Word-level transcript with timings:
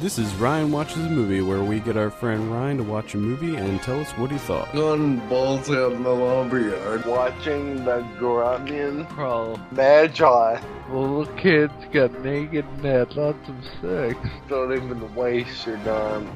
This 0.00 0.18
is 0.18 0.34
Ryan 0.36 0.72
Watches 0.72 1.04
a 1.04 1.10
Movie, 1.10 1.42
where 1.42 1.62
we 1.62 1.78
get 1.78 1.98
our 1.98 2.10
friend 2.10 2.50
Ryan 2.50 2.78
to 2.78 2.82
watch 2.84 3.12
a 3.12 3.18
movie 3.18 3.56
and 3.56 3.82
tell 3.82 4.00
us 4.00 4.10
what 4.12 4.30
he 4.30 4.38
thought. 4.38 4.72
Going 4.72 5.18
balls 5.28 5.68
out 5.68 5.92
in 5.92 6.02
the 6.02 6.08
lumberyard. 6.08 7.04
watching 7.04 7.84
the 7.84 8.00
Grunion 8.18 9.04
crawl. 9.08 9.60
Magi. 9.72 10.58
Little 10.88 11.26
kids 11.36 11.74
got 11.92 12.18
naked 12.24 12.64
and 12.64 12.84
had 12.86 13.14
lots 13.14 13.46
of 13.46 13.56
sex. 13.82 14.18
Don't 14.48 14.72
even 14.72 15.14
waste 15.14 15.66
your 15.66 15.76
time. 15.78 16.26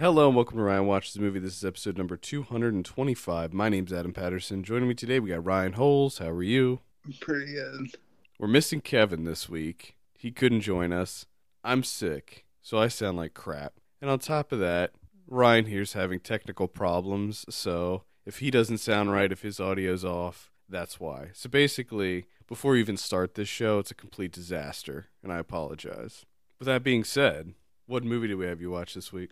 Hello 0.00 0.26
and 0.26 0.34
welcome 0.34 0.56
to 0.56 0.64
Ryan 0.64 0.86
Watches 0.86 1.14
a 1.14 1.20
Movie. 1.20 1.38
This 1.38 1.58
is 1.58 1.64
episode 1.64 1.96
number 1.96 2.16
225. 2.16 3.52
My 3.52 3.68
name's 3.68 3.92
Adam 3.92 4.12
Patterson. 4.12 4.64
Joining 4.64 4.88
me 4.88 4.94
today, 4.96 5.20
we 5.20 5.30
got 5.30 5.44
Ryan 5.44 5.74
Holes. 5.74 6.18
How 6.18 6.30
are 6.30 6.42
you? 6.42 6.80
I'm 7.04 7.12
pretty 7.20 7.52
good. 7.52 7.96
We're 8.40 8.48
missing 8.48 8.80
Kevin 8.80 9.22
this 9.22 9.48
week. 9.48 9.94
He 10.14 10.32
couldn't 10.32 10.62
join 10.62 10.92
us. 10.92 11.26
I'm 11.62 11.84
sick, 11.84 12.44
so 12.66 12.78
I 12.78 12.88
sound 12.88 13.16
like 13.16 13.32
crap. 13.32 13.74
And 14.02 14.10
on 14.10 14.18
top 14.18 14.50
of 14.50 14.58
that, 14.58 14.90
Ryan 15.28 15.66
here's 15.66 15.92
having 15.92 16.18
technical 16.18 16.66
problems, 16.66 17.44
so 17.48 18.02
if 18.24 18.38
he 18.38 18.50
doesn't 18.50 18.78
sound 18.78 19.12
right, 19.12 19.30
if 19.30 19.42
his 19.42 19.60
audio's 19.60 20.04
off, 20.04 20.50
that's 20.68 20.98
why. 20.98 21.28
So 21.32 21.48
basically, 21.48 22.24
before 22.48 22.72
we 22.72 22.80
even 22.80 22.96
start 22.96 23.36
this 23.36 23.48
show, 23.48 23.78
it's 23.78 23.92
a 23.92 23.94
complete 23.94 24.32
disaster, 24.32 25.06
and 25.22 25.32
I 25.32 25.38
apologize. 25.38 26.26
With 26.58 26.66
that 26.66 26.82
being 26.82 27.04
said, 27.04 27.54
what 27.86 28.02
movie 28.02 28.26
do 28.26 28.36
we 28.36 28.46
have 28.46 28.60
you 28.60 28.72
watch 28.72 28.94
this 28.94 29.12
week? 29.12 29.30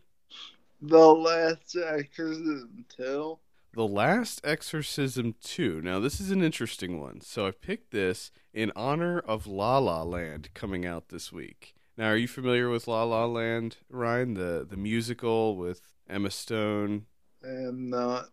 The 0.80 1.12
last 1.12 1.76
exorcism 1.76 2.84
too. 2.88 3.40
The 3.72 3.88
Last 3.88 4.40
Exorcism 4.44 5.34
2. 5.42 5.82
Now, 5.82 5.98
this 5.98 6.20
is 6.20 6.30
an 6.30 6.44
interesting 6.44 7.00
one. 7.00 7.20
So, 7.20 7.48
I 7.48 7.50
picked 7.50 7.90
this 7.90 8.30
in 8.52 8.70
honor 8.76 9.18
of 9.18 9.48
La 9.48 9.78
La 9.78 10.04
Land 10.04 10.50
coming 10.54 10.86
out 10.86 11.08
this 11.08 11.32
week. 11.32 11.74
Now, 11.96 12.08
are 12.08 12.16
you 12.16 12.26
familiar 12.28 12.68
with 12.68 12.88
La 12.88 13.04
La 13.04 13.24
Land, 13.26 13.76
Ryan? 13.88 14.34
The 14.34 14.66
the 14.68 14.76
musical 14.76 15.56
with 15.56 15.80
Emma 16.08 16.30
Stone 16.30 17.06
And 17.42 17.90
not 17.90 18.26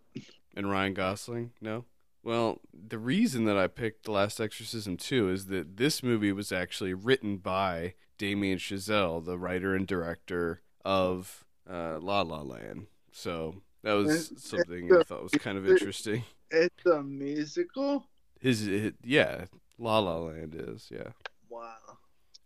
and 0.55 0.69
Ryan 0.69 0.93
Gosling? 0.93 1.51
No? 1.61 1.85
Well, 2.23 2.59
the 2.73 2.99
reason 2.99 3.45
that 3.45 3.57
I 3.57 3.67
picked 3.67 4.03
The 4.05 4.11
Last 4.11 4.39
Exorcism 4.39 4.95
2 4.97 5.31
is 5.31 5.45
that 5.47 5.77
this 5.77 6.03
movie 6.03 6.31
was 6.31 6.51
actually 6.51 6.93
written 6.93 7.37
by 7.37 7.95
Damien 8.19 8.59
Chazelle, 8.59 9.23
the 9.25 9.39
writer 9.39 9.73
and 9.75 9.87
director 9.87 10.61
of 10.85 11.45
uh, 11.67 11.97
La 11.99 12.21
La 12.21 12.41
Land. 12.41 12.87
So, 13.11 13.61
that 13.83 13.93
was 13.93 14.29
And- 14.29 14.39
something 14.39 14.93
I 14.93 15.01
thought 15.03 15.23
was 15.23 15.31
kind 15.31 15.57
of 15.57 15.67
interesting. 15.67 16.23
it's 16.51 16.85
a 16.85 17.01
musical. 17.01 18.05
His, 18.39 18.67
it, 18.67 18.95
yeah, 19.03 19.45
La 19.79 19.97
La 19.99 20.17
Land 20.17 20.53
is, 20.55 20.89
yeah. 20.91 21.11
Wow. 21.49 21.90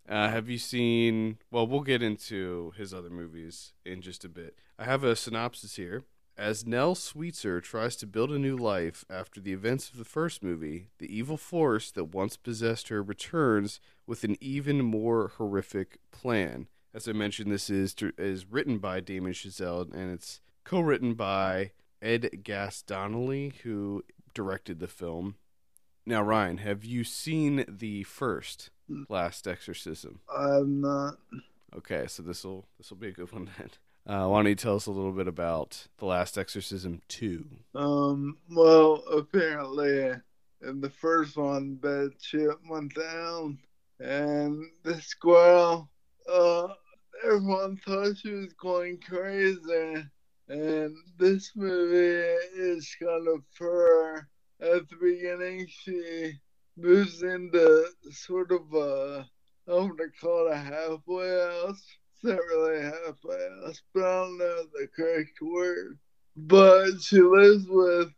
Uh, 0.08 0.28
have 0.28 0.48
you 0.48 0.58
seen? 0.58 1.38
Well, 1.50 1.66
we'll 1.66 1.80
get 1.80 2.02
into 2.02 2.72
his 2.76 2.94
other 2.94 3.10
movies 3.10 3.72
in 3.84 4.00
just 4.02 4.24
a 4.24 4.28
bit. 4.28 4.58
I 4.78 4.84
have 4.84 5.02
a 5.02 5.16
synopsis 5.16 5.76
here. 5.76 6.04
As 6.38 6.66
Nell 6.66 6.94
Sweetzer 6.94 7.62
tries 7.62 7.96
to 7.96 8.06
build 8.06 8.30
a 8.30 8.38
new 8.38 8.56
life 8.56 9.06
after 9.08 9.40
the 9.40 9.54
events 9.54 9.88
of 9.88 9.96
the 9.96 10.04
first 10.04 10.44
movie, 10.44 10.90
the 10.98 11.16
evil 11.16 11.38
force 11.38 11.90
that 11.92 12.14
once 12.14 12.36
possessed 12.36 12.88
her 12.88 13.02
returns 13.02 13.80
with 14.06 14.22
an 14.22 14.36
even 14.40 14.82
more 14.82 15.32
horrific 15.38 15.98
plan. 16.12 16.68
As 16.92 17.08
I 17.08 17.12
mentioned, 17.12 17.50
this 17.50 17.70
is 17.70 17.94
is 18.18 18.46
written 18.46 18.78
by 18.78 19.00
Damien 19.00 19.32
Chazelle 19.32 19.92
and 19.92 20.12
it's 20.12 20.40
co-written 20.64 21.14
by 21.14 21.72
Ed 22.02 22.42
Gass-Donnelly, 22.42 23.54
who 23.62 24.04
directed 24.34 24.78
the 24.78 24.88
film. 24.88 25.36
Now, 26.04 26.22
Ryan, 26.22 26.58
have 26.58 26.84
you 26.84 27.02
seen 27.02 27.64
the 27.66 28.02
first 28.04 28.70
Last 29.08 29.46
Exorcism? 29.46 30.20
I'm 30.34 30.80
not. 30.80 31.18
Okay, 31.76 32.06
so 32.06 32.22
this 32.22 32.44
will 32.44 32.66
this 32.78 32.90
will 32.90 32.96
be 32.96 33.08
a 33.08 33.12
good 33.12 33.32
one 33.32 33.50
then. 33.58 33.70
Uh, 34.06 34.28
why 34.28 34.38
don't 34.38 34.46
you 34.48 34.54
tell 34.54 34.76
us 34.76 34.86
a 34.86 34.90
little 34.90 35.12
bit 35.12 35.26
about 35.26 35.88
the 35.98 36.06
Last 36.06 36.38
Exorcism 36.38 37.02
two? 37.08 37.46
Um. 37.74 38.38
Well, 38.50 39.02
apparently, 39.12 40.12
in 40.62 40.80
the 40.80 40.90
first 40.90 41.36
one, 41.36 41.78
that 41.82 42.14
shit 42.20 42.56
went 42.68 42.94
down, 42.94 43.58
and 43.98 44.64
the 44.84 45.00
squirrel. 45.00 45.90
Uh, 46.30 46.68
everyone 47.24 47.76
thought 47.78 48.16
she 48.16 48.30
was 48.30 48.52
going 48.54 48.98
crazy, 49.00 50.04
and 50.48 50.96
this 51.18 51.52
movie 51.54 52.36
is 52.56 52.96
kind 53.00 53.28
of 53.28 53.42
her. 53.58 54.28
At 54.60 54.88
the 54.88 54.96
beginning, 54.96 55.66
she 55.68 56.32
moves 56.76 57.22
into 57.22 57.86
sort 58.10 58.52
of 58.52 58.72
a, 58.74 59.26
I'm 59.68 59.88
gonna 59.96 60.10
call 60.20 60.48
it 60.48 60.52
a 60.52 60.56
halfway 60.56 61.28
house. 61.28 61.84
It's 62.14 62.24
not 62.24 62.38
really 62.38 62.78
a 62.78 62.90
halfway 62.90 63.48
house, 63.62 63.82
but 63.92 64.04
I 64.04 64.22
don't 64.22 64.38
know 64.38 64.64
the 64.72 64.88
correct 64.94 65.38
word. 65.40 65.98
But 66.36 67.00
she 67.00 67.20
lives 67.20 67.66
with 67.68 68.12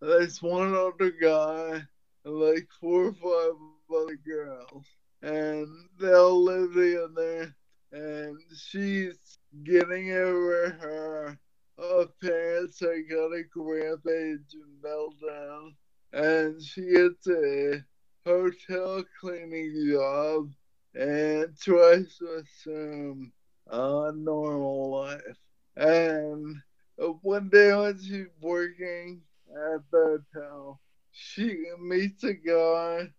this 0.00 0.42
one 0.42 0.74
older 0.74 1.10
guy 1.10 1.82
and 2.24 2.34
like 2.34 2.68
four 2.80 3.06
or 3.06 3.12
five 3.12 3.96
other 3.96 4.16
girls. 4.16 4.84
And 5.22 5.66
they 5.98 6.12
all 6.12 6.44
live 6.44 6.74
together. 6.74 7.54
And 7.90 8.38
she's 8.54 9.38
getting 9.64 10.12
over 10.12 10.76
her 10.80 11.38
uh, 11.82 12.04
parents' 12.22 12.78
psychotic 12.78 13.48
rampage 13.56 14.54
and 14.54 14.82
meltdown. 14.82 15.74
And 16.12 16.62
she 16.62 16.82
gets 16.82 17.26
a 17.28 17.84
hotel 18.24 19.04
cleaning 19.20 19.72
job 19.92 20.50
and 20.94 21.56
tries 21.58 22.16
to 22.18 22.42
assume 22.42 23.32
a 23.66 24.12
normal 24.14 24.90
life. 24.90 25.38
And 25.76 26.56
uh, 27.02 27.08
one 27.22 27.48
day 27.50 27.74
when 27.74 27.98
she's 28.00 28.26
working 28.40 29.22
at 29.50 29.80
the 29.90 30.22
hotel, 30.34 30.80
she 31.12 31.64
meets 31.80 32.24
a 32.24 32.34
guy 32.34 33.10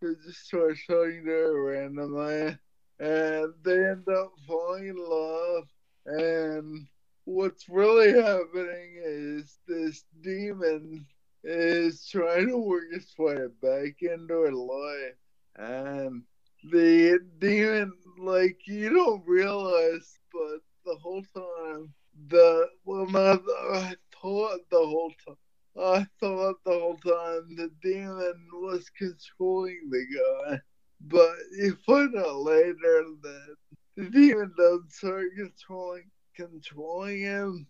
who 0.00 0.16
just 0.16 0.46
starts 0.46 0.84
talking 0.86 1.24
to 1.24 1.30
her 1.30 1.62
randomly, 1.64 2.56
and 2.98 3.54
they 3.62 3.86
end 3.88 4.08
up 4.08 4.32
falling 4.46 4.88
in 4.88 4.96
love. 4.96 5.64
And 6.06 6.86
what's 7.24 7.68
really 7.68 8.12
happening 8.12 8.96
is 9.02 9.58
this 9.66 10.04
demon 10.20 11.06
is 11.44 12.06
trying 12.08 12.48
to 12.48 12.58
work 12.58 12.84
its 12.92 13.16
way 13.18 13.46
back 13.60 14.02
into 14.02 14.34
her 14.34 14.52
life, 14.52 15.16
and 15.56 16.22
the 16.70 17.18
demon, 17.38 17.92
like 18.18 18.58
you 18.66 18.90
don't 18.90 19.26
realize, 19.26 20.18
but 20.32 20.60
the 20.84 20.96
whole 20.96 21.24
time, 21.34 21.92
the 22.28 22.68
well, 22.84 23.06
not 23.06 23.42
I 23.72 23.94
thought 24.20 24.60
the 24.70 24.78
whole 24.78 25.12
time. 25.26 25.36
I 25.80 26.06
thought 26.20 26.56
the 26.64 26.72
whole 26.72 26.98
time 26.98 27.56
the 27.56 27.70
demon 27.82 28.48
was 28.52 28.90
controlling 28.90 29.88
the 29.90 30.04
guy, 30.14 30.60
but 31.00 31.34
you 31.56 31.76
find 31.86 32.14
out 32.16 32.36
later 32.36 33.04
that 33.22 33.56
the 33.96 34.10
demon 34.10 34.52
doesn't 34.56 34.92
start 34.92 35.28
controlling 35.36 36.10
controlling 36.36 37.22
him 37.22 37.66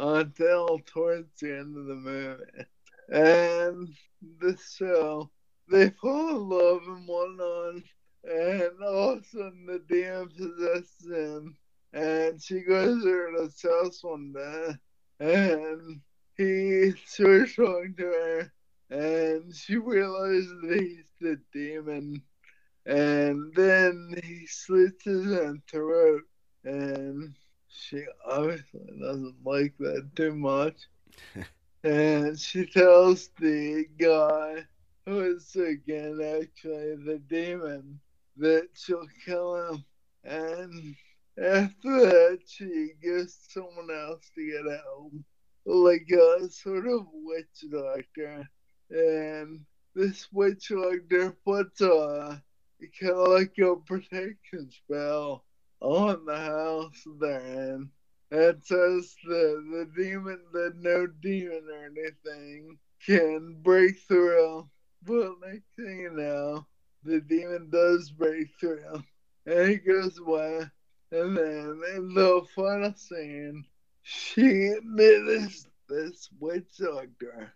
until 0.00 0.80
towards 0.86 1.28
the 1.40 1.58
end 1.58 1.76
of 1.76 1.86
the 1.86 1.94
movie. 1.94 2.42
And 3.08 3.88
the 4.40 4.58
show, 4.76 5.30
they 5.70 5.90
fall 5.90 6.30
in 6.30 6.48
love 6.48 6.82
and 6.86 7.06
whatnot, 7.06 7.82
and 8.24 8.82
all 8.82 9.10
of 9.10 9.18
a 9.20 9.24
sudden 9.24 9.66
the 9.66 9.80
demon 9.88 10.30
possesses 10.36 11.06
him, 11.06 11.56
and 11.92 12.42
she 12.42 12.60
goes 12.60 13.04
her 13.04 13.32
to 13.32 13.42
his 13.42 13.62
house 13.62 14.02
one 14.02 14.32
day, 14.32 14.74
and 15.20 16.00
he 16.36 16.92
starts 17.04 17.56
talking 17.56 17.94
to 17.98 18.04
her, 18.04 18.52
and 18.90 19.54
she 19.54 19.76
realizes 19.76 20.54
that 20.62 20.80
he's 20.80 21.12
the 21.20 21.38
demon, 21.52 22.22
and 22.86 23.52
then 23.54 24.14
he 24.24 24.46
slits 24.46 25.04
his 25.04 25.30
own 25.32 25.62
throat, 25.70 26.22
and 26.64 27.34
she 27.70 28.04
obviously 28.26 28.80
doesn't 29.00 29.36
like 29.44 29.74
that 29.78 30.10
too 30.16 30.34
much. 30.34 30.88
and 31.84 32.38
she 32.38 32.66
tells 32.66 33.28
the 33.38 33.86
guy, 33.98 34.66
who 35.06 35.36
is 35.36 35.54
again 35.56 36.20
actually 36.20 36.96
the 36.96 37.20
demon, 37.28 38.00
that 38.36 38.68
she'll 38.74 39.06
kill 39.24 39.56
him. 39.56 39.84
And 40.24 40.96
after 41.38 42.00
that, 42.00 42.40
she 42.46 42.92
gets 43.02 43.48
someone 43.48 43.90
else 43.90 44.30
to 44.34 44.46
get 44.46 44.80
help, 44.84 45.12
like 45.64 46.08
a 46.10 46.48
sort 46.50 46.86
of 46.86 47.06
witch 47.12 47.64
doctor. 47.70 48.48
And 48.90 49.60
this 49.94 50.26
witch 50.32 50.68
doctor 50.68 51.36
puts 51.44 51.80
a 51.80 52.42
kind 53.00 53.12
of 53.12 53.28
like 53.28 53.56
a 53.58 53.76
protection 53.76 54.70
spell 54.70 55.44
on 55.80 56.24
the 56.24 56.36
house 56.36 57.02
they're 57.20 57.40
in. 57.40 57.90
It 58.30 58.64
says 58.64 59.16
that 59.24 59.64
the 59.72 59.90
demon, 59.96 60.40
that 60.52 60.76
no 60.76 61.06
demon 61.06 61.66
or 61.72 61.84
anything 61.86 62.78
can 63.04 63.56
break 63.62 63.98
through. 64.06 64.68
But 65.02 65.32
next 65.44 65.66
thing 65.76 66.00
you 66.00 66.10
know, 66.12 66.66
the 67.02 67.20
demon 67.20 67.70
does 67.70 68.10
break 68.10 68.48
through. 68.60 69.02
And 69.46 69.68
he 69.68 69.76
goes 69.76 70.18
away. 70.18 70.60
And 71.12 71.36
then 71.36 71.82
in 71.96 72.14
the 72.14 72.46
final 72.54 72.94
scene, 72.94 73.64
she 74.02 74.74
this 74.96 75.66
this 75.88 76.28
witch 76.38 76.76
doctor 76.78 77.52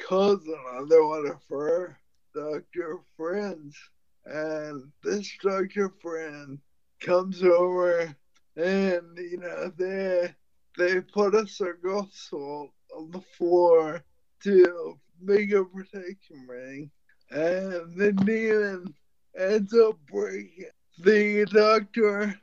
calls 0.00 0.46
another 0.46 1.06
one 1.06 1.26
of 1.26 1.42
her 1.50 1.98
doctor 2.34 3.00
friends, 3.16 3.76
and 4.24 4.90
this 5.02 5.30
doctor 5.42 5.90
friend 6.00 6.58
comes 7.00 7.42
over, 7.42 8.14
and 8.56 9.18
you 9.18 9.38
know 9.38 9.72
they 9.76 10.34
they 10.76 11.00
put 11.00 11.34
a 11.34 11.46
circle 11.46 12.08
salt 12.12 12.70
on 12.96 13.10
the 13.10 13.20
floor 13.20 14.02
to 14.42 14.98
make 15.20 15.52
a 15.52 15.64
protection 15.64 16.46
ring, 16.48 16.90
and 17.30 17.96
the 17.96 18.12
demon 18.12 18.94
ends 19.38 19.74
up 19.74 19.98
breaking. 20.10 20.66
The 20.98 21.46
doctor 21.46 22.38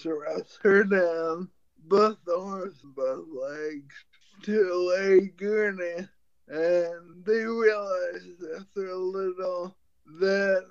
thrusts 0.00 0.58
her 0.62 0.84
down, 0.84 1.48
both 1.84 2.18
arms, 2.28 2.80
both 2.84 3.26
legs, 3.32 3.94
to 4.42 4.94
a 4.98 5.26
gurney, 5.36 6.06
and 6.48 7.24
they 7.24 7.44
realize 7.44 8.26
after 8.58 8.90
a 8.90 8.96
little 8.96 9.76
that 10.20 10.66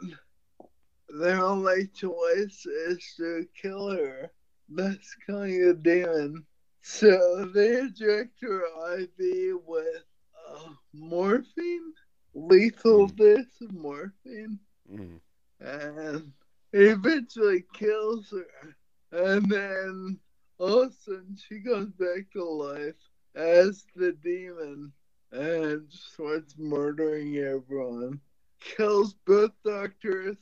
their 1.20 1.44
only 1.44 1.88
choice 1.88 2.66
is 2.66 3.14
to 3.18 3.46
kill 3.62 3.90
her. 3.92 4.32
That's 4.70 5.16
kind 5.28 5.64
of 5.70 5.84
demon. 5.84 6.46
So 6.82 7.46
they 7.54 7.80
inject 7.80 8.42
her 8.42 8.64
IV 9.00 9.58
with 9.66 10.04
uh, 10.50 10.70
morphine, 10.94 11.94
lethal 12.34 13.08
dose 13.08 13.62
of 13.62 13.72
morphine, 13.74 14.60
Mm. 14.92 15.20
and 15.60 16.34
eventually 16.74 17.66
kills 17.74 18.32
her. 18.32 18.76
And 19.12 19.50
then 19.50 20.20
all 20.60 20.84
of 20.84 20.92
a 20.92 20.94
sudden 20.94 21.36
she 21.48 21.60
goes 21.60 21.90
back 21.92 22.30
to 22.34 22.44
life 22.44 22.96
as 23.36 23.86
the 23.96 24.12
demon 24.14 24.94
and 25.32 25.92
starts 25.92 26.56
murdering 26.58 27.38
everyone. 27.38 28.20
Kills 28.60 29.14
both 29.26 29.52
doctors, 29.64 30.38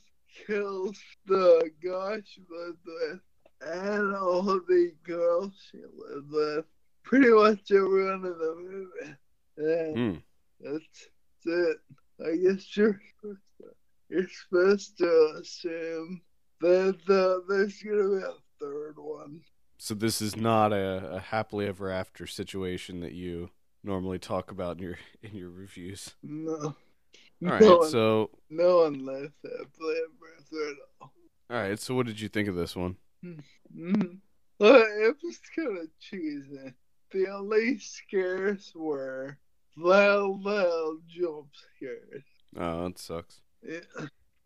kills 0.45 0.97
the 1.25 1.69
guy 1.83 2.21
she 2.25 2.41
lived 2.49 2.79
with, 2.85 3.19
and 3.61 4.15
all 4.15 4.43
the 4.43 4.93
girls 5.03 5.53
she 5.71 5.77
lived 5.77 6.31
with. 6.31 6.65
Pretty 7.03 7.29
much 7.29 7.71
everyone 7.71 8.25
in 8.25 8.37
the 8.37 8.55
movie. 8.57 9.15
And 9.57 9.97
Mm. 9.97 10.23
that's, 10.59 11.09
it. 11.45 11.77
I 12.25 12.35
guess 12.35 12.77
you're 12.77 12.99
supposed 13.15 13.41
to, 13.59 13.65
you're 14.09 14.27
supposed 14.29 14.97
to 14.99 15.39
assume 15.41 16.21
that 16.61 16.99
uh, 17.09 17.45
there's 17.47 17.81
gonna 17.81 18.19
be 18.19 18.23
a 18.23 18.33
third 18.59 18.97
one. 18.97 19.41
So 19.77 19.93
this 19.93 20.21
is 20.21 20.35
not 20.35 20.73
a, 20.73 21.15
a 21.15 21.19
happily 21.19 21.65
ever 21.67 21.89
after 21.89 22.27
situation 22.27 22.99
that 22.99 23.13
you 23.13 23.49
normally 23.83 24.19
talk 24.19 24.51
about 24.51 24.77
in 24.77 24.83
your 24.83 24.97
in 25.23 25.35
your 25.35 25.49
reviews. 25.49 26.15
No. 26.21 26.75
All 27.45 27.59
no 27.59 27.83
so 27.83 28.29
no 28.49 28.81
one 28.83 28.99
happily 28.99 29.95
ever 29.95 30.37
after 30.37 30.69
at 30.69 30.75
all. 31.01 31.13
all 31.49 31.57
right, 31.57 31.79
so 31.79 31.95
what 31.95 32.05
did 32.05 32.19
you 32.19 32.27
think 32.27 32.47
of 32.47 32.55
this 32.55 32.75
one? 32.75 32.97
Mm. 33.23 34.19
Well, 34.59 34.75
it 34.75 35.15
was 35.23 35.39
kind 35.55 35.77
of 35.77 35.87
cheesy. 35.99 36.73
The 37.11 37.27
only 37.29 37.79
scares 37.79 38.73
were 38.75 39.37
loud, 39.77 40.41
loud 40.43 40.97
jump 41.07 41.47
scares. 41.75 42.23
Oh, 42.57 42.87
it 42.87 42.99
sucks. 42.99 43.41
Yeah. 43.63 43.79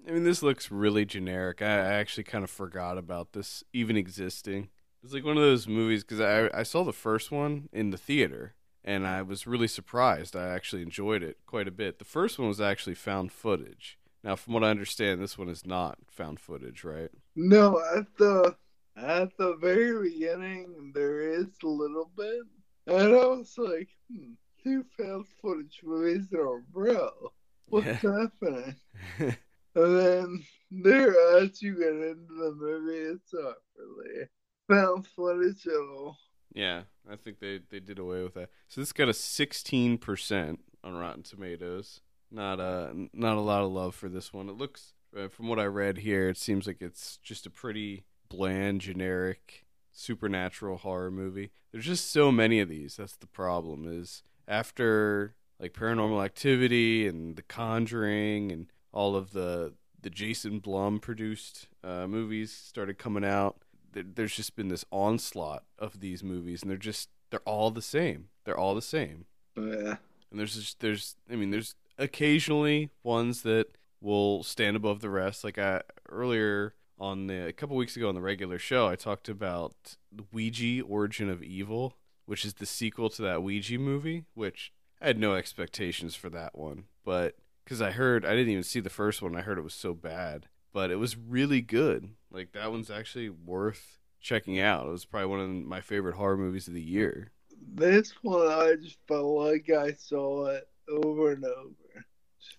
I 0.07 0.11
mean, 0.11 0.23
this 0.23 0.43
looks 0.43 0.69
really 0.69 1.05
generic. 1.05 1.61
I, 1.61 1.65
I 1.65 1.93
actually 1.93 2.25
kind 2.25 2.43
of 2.43 2.49
forgot 2.49 2.97
about 2.97 3.33
this 3.33 3.63
even 3.73 3.97
existing. 3.97 4.69
It's 5.03 5.13
like 5.13 5.25
one 5.25 5.37
of 5.37 5.43
those 5.43 5.67
movies 5.67 6.03
because 6.03 6.21
I 6.21 6.49
I 6.57 6.63
saw 6.63 6.83
the 6.83 6.93
first 6.93 7.31
one 7.31 7.69
in 7.73 7.89
the 7.89 7.97
theater 7.97 8.55
and 8.83 9.07
I 9.07 9.21
was 9.21 9.47
really 9.47 9.67
surprised. 9.67 10.35
I 10.35 10.49
actually 10.49 10.81
enjoyed 10.81 11.23
it 11.23 11.37
quite 11.45 11.67
a 11.67 11.71
bit. 11.71 11.99
The 11.99 12.05
first 12.05 12.37
one 12.39 12.47
was 12.47 12.61
actually 12.61 12.95
found 12.95 13.31
footage. 13.31 13.97
Now, 14.23 14.35
from 14.35 14.53
what 14.53 14.63
I 14.63 14.69
understand, 14.69 15.21
this 15.21 15.37
one 15.37 15.49
is 15.49 15.65
not 15.65 15.97
found 16.09 16.39
footage, 16.39 16.83
right? 16.83 17.09
No, 17.35 17.81
at 17.95 18.05
the 18.17 18.55
at 18.95 19.35
the 19.37 19.55
very 19.55 20.09
beginning 20.09 20.91
there 20.93 21.19
is 21.21 21.47
a 21.63 21.67
little 21.67 22.11
bit, 22.15 22.41
and 22.87 23.13
I 23.15 23.25
was 23.25 23.53
like, 23.57 23.89
hmm, 24.11 24.33
two 24.63 24.85
found 24.97 25.25
footage 25.41 25.79
movies 25.83 26.27
in 26.31 26.39
a 26.39 26.61
row. 26.73 27.11
What's 27.67 27.85
Yeah. 27.87 27.93
happening? 28.21 28.75
And 29.75 29.97
then 29.99 30.43
there, 30.69 31.15
as 31.39 31.59
you 31.59 31.73
get 31.75 31.93
into 31.93 32.31
the 32.35 32.53
movie, 32.55 33.15
it's 33.15 33.33
not 33.33 33.55
really 33.75 34.27
found 34.69 35.07
footage 35.07 35.65
at 35.65 35.73
all. 35.73 36.15
Yeah, 36.53 36.83
I 37.09 37.15
think 37.15 37.39
they 37.39 37.59
they 37.69 37.79
did 37.79 37.99
away 37.99 38.23
with 38.23 38.35
that. 38.35 38.49
So 38.67 38.81
this 38.81 38.93
got 38.93 39.09
a 39.09 39.13
sixteen 39.13 39.97
percent 39.97 40.59
on 40.83 40.95
Rotten 40.95 41.23
Tomatoes. 41.23 42.01
Not 42.31 42.59
a 42.59 42.93
not 43.13 43.37
a 43.37 43.41
lot 43.41 43.63
of 43.63 43.71
love 43.71 43.95
for 43.95 44.09
this 44.09 44.33
one. 44.33 44.49
It 44.49 44.57
looks, 44.57 44.93
uh, 45.17 45.27
from 45.27 45.47
what 45.47 45.59
I 45.59 45.65
read 45.65 45.99
here, 45.99 46.29
it 46.29 46.37
seems 46.37 46.65
like 46.65 46.81
it's 46.81 47.17
just 47.17 47.45
a 47.45 47.51
pretty 47.51 48.05
bland, 48.29 48.81
generic 48.81 49.65
supernatural 49.91 50.77
horror 50.77 51.11
movie. 51.11 51.51
There's 51.71 51.85
just 51.85 52.11
so 52.11 52.31
many 52.31 52.59
of 52.59 52.69
these. 52.69 52.95
That's 52.95 53.15
the 53.15 53.27
problem. 53.27 53.85
Is 53.87 54.23
after 54.47 55.35
like 55.59 55.73
Paranormal 55.73 56.25
Activity 56.25 57.07
and 57.07 57.35
The 57.35 57.43
Conjuring 57.43 58.51
and 58.51 58.67
all 58.91 59.15
of 59.15 59.31
the 59.33 59.73
the 60.01 60.09
Jason 60.09 60.59
Blum 60.59 60.99
produced 60.99 61.67
uh, 61.83 62.07
movies 62.07 62.51
started 62.51 62.97
coming 62.97 63.23
out. 63.23 63.57
There, 63.93 64.03
there's 64.03 64.35
just 64.35 64.55
been 64.55 64.67
this 64.67 64.85
onslaught 64.91 65.63
of 65.79 65.99
these 65.99 66.23
movies, 66.23 66.61
and 66.61 66.69
they're 66.69 66.77
just 66.77 67.09
they're 67.29 67.39
all 67.41 67.71
the 67.71 67.81
same. 67.81 68.27
They're 68.45 68.57
all 68.57 68.75
the 68.75 68.81
same. 68.81 69.25
Yeah. 69.55 69.97
And 70.29 70.39
there's 70.39 70.55
just 70.55 70.79
there's 70.79 71.15
I 71.31 71.35
mean 71.35 71.51
there's 71.51 71.75
occasionally 71.97 72.89
ones 73.03 73.43
that 73.43 73.67
will 74.01 74.43
stand 74.43 74.75
above 74.75 75.01
the 75.01 75.09
rest. 75.09 75.43
Like 75.43 75.57
I 75.57 75.81
earlier 76.09 76.75
on 76.99 77.27
the 77.27 77.47
a 77.47 77.53
couple 77.53 77.75
weeks 77.75 77.95
ago 77.95 78.09
on 78.09 78.15
the 78.15 78.21
regular 78.21 78.59
show, 78.59 78.87
I 78.87 78.95
talked 78.95 79.29
about 79.29 79.97
the 80.11 80.25
Ouija 80.31 80.83
Origin 80.83 81.29
of 81.29 81.41
Evil, 81.43 81.95
which 82.25 82.45
is 82.45 82.55
the 82.55 82.65
sequel 82.65 83.09
to 83.11 83.21
that 83.23 83.43
Ouija 83.43 83.77
movie, 83.77 84.25
which 84.33 84.73
I 85.01 85.07
had 85.07 85.19
no 85.19 85.35
expectations 85.35 86.15
for 86.15 86.29
that 86.29 86.57
one, 86.57 86.85
but 87.03 87.35
because 87.63 87.81
I 87.81 87.91
heard 87.91 88.25
I 88.25 88.31
didn't 88.31 88.49
even 88.49 88.63
see 88.63 88.79
the 88.79 88.89
first 88.89 89.21
one, 89.21 89.35
I 89.35 89.41
heard 89.41 89.57
it 89.57 89.63
was 89.63 89.73
so 89.73 89.93
bad, 89.93 90.47
but 90.73 90.91
it 90.91 90.97
was 90.97 91.15
really 91.15 91.61
good. 91.61 92.09
Like 92.31 92.51
that 92.53 92.71
one's 92.71 92.91
actually 92.91 93.29
worth 93.29 93.99
checking 94.19 94.59
out. 94.59 94.87
It 94.87 94.91
was 94.91 95.05
probably 95.05 95.27
one 95.27 95.39
of 95.39 95.49
my 95.49 95.81
favorite 95.81 96.15
horror 96.15 96.37
movies 96.37 96.67
of 96.67 96.73
the 96.73 96.81
year. 96.81 97.31
This 97.75 98.11
one, 98.21 98.47
I 98.47 98.75
just 98.81 98.97
felt 99.07 99.25
like 99.25 99.69
I 99.69 99.93
saw 99.93 100.47
it 100.47 100.67
over 100.89 101.31
and 101.31 101.45
over. 101.45 102.05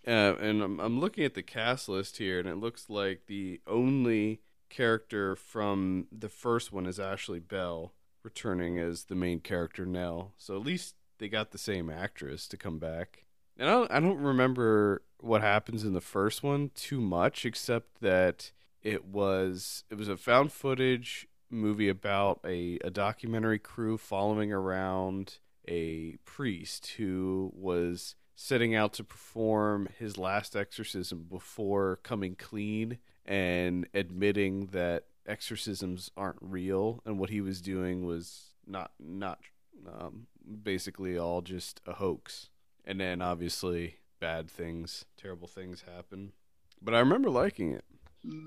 Uh, 0.06 0.36
and 0.40 0.62
I'm, 0.62 0.80
I'm 0.80 1.00
looking 1.00 1.24
at 1.24 1.34
the 1.34 1.42
cast 1.42 1.88
list 1.88 2.16
here, 2.16 2.38
and 2.38 2.48
it 2.48 2.56
looks 2.56 2.88
like 2.88 3.22
the 3.26 3.60
only 3.66 4.40
character 4.70 5.36
from 5.36 6.06
the 6.10 6.28
first 6.28 6.72
one 6.72 6.86
is 6.86 6.98
Ashley 6.98 7.38
Bell, 7.40 7.92
returning 8.22 8.78
as 8.78 9.04
the 9.04 9.14
main 9.14 9.40
character 9.40 9.84
Nell. 9.84 10.32
So 10.38 10.56
at 10.56 10.64
least 10.64 10.94
they 11.18 11.28
got 11.28 11.50
the 11.50 11.58
same 11.58 11.90
actress 11.90 12.48
to 12.48 12.56
come 12.56 12.78
back. 12.78 13.24
And 13.58 13.68
I 13.68 13.72
don't, 13.72 13.90
I 13.92 14.00
don't 14.00 14.18
remember 14.18 15.02
what 15.20 15.40
happens 15.40 15.84
in 15.84 15.94
the 15.94 16.00
first 16.00 16.42
one 16.42 16.70
too 16.74 17.00
much, 17.00 17.44
except 17.44 18.00
that 18.00 18.52
it 18.82 19.06
was 19.06 19.84
it 19.90 19.96
was 19.96 20.08
a 20.08 20.16
found 20.16 20.52
footage 20.52 21.26
movie 21.50 21.88
about 21.88 22.40
a, 22.44 22.78
a 22.84 22.90
documentary 22.90 23.58
crew 23.58 23.96
following 23.96 24.52
around 24.52 25.38
a 25.66 26.16
priest 26.24 26.86
who 26.98 27.52
was 27.54 28.16
setting 28.36 28.74
out 28.74 28.92
to 28.92 29.04
perform 29.04 29.88
his 29.98 30.18
last 30.18 30.56
exorcism 30.56 31.26
before 31.30 32.00
coming 32.02 32.34
clean 32.34 32.98
and 33.24 33.86
admitting 33.94 34.66
that 34.66 35.04
exorcisms 35.26 36.10
aren't 36.16 36.38
real. 36.40 37.00
And 37.06 37.18
what 37.18 37.30
he 37.30 37.40
was 37.40 37.62
doing 37.62 38.04
was 38.04 38.54
not 38.66 38.90
not 38.98 39.38
um, 39.86 40.26
basically 40.62 41.16
all 41.16 41.40
just 41.40 41.80
a 41.86 41.94
hoax 41.94 42.50
and 42.84 43.00
then 43.00 43.20
obviously 43.22 43.96
bad 44.20 44.50
things 44.50 45.04
terrible 45.16 45.48
things 45.48 45.84
happen 45.94 46.32
but 46.80 46.94
i 46.94 46.98
remember 46.98 47.30
liking 47.30 47.72
it 47.72 47.84